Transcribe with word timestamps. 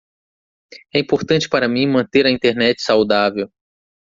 É 0.91 0.97
importante 0.97 1.47
para 1.47 1.67
mim 1.67 1.85
manter 1.85 2.25
a 2.25 2.31
Internet 2.31 2.81
saudável. 2.81 3.51